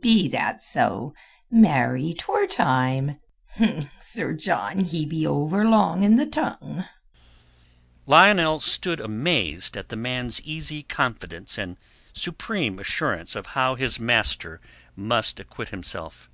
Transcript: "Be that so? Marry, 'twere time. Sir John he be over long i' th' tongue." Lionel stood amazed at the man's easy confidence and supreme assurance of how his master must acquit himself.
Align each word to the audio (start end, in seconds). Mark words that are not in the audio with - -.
"Be 0.00 0.26
that 0.28 0.62
so? 0.62 1.12
Marry, 1.50 2.14
'twere 2.14 2.46
time. 2.46 3.18
Sir 3.98 4.32
John 4.32 4.80
he 4.86 5.04
be 5.04 5.26
over 5.26 5.66
long 5.66 6.02
i' 6.02 6.24
th' 6.24 6.32
tongue." 6.32 6.86
Lionel 8.06 8.58
stood 8.58 9.00
amazed 9.00 9.76
at 9.76 9.90
the 9.90 9.96
man's 9.96 10.40
easy 10.40 10.82
confidence 10.82 11.58
and 11.58 11.76
supreme 12.14 12.78
assurance 12.78 13.36
of 13.36 13.48
how 13.52 13.74
his 13.74 14.00
master 14.00 14.62
must 14.96 15.38
acquit 15.38 15.68
himself. 15.68 16.30